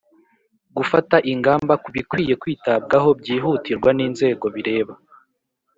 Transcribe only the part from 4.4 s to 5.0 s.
bireba